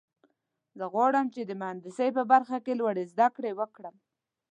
زه 0.77 0.85
غواړم 0.93 1.25
چې 1.35 1.41
د 1.45 1.51
مهندسۍ 1.61 2.09
په 2.17 2.23
برخه 2.31 2.57
کې 2.65 2.77
لوړې 2.79 3.03
زده 3.11 3.27
کړې 3.35 3.51
وکړم 3.59 3.95